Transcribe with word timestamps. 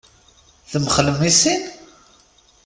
Temxellem 0.71 1.19
i 1.29 1.31
sin? 1.41 1.63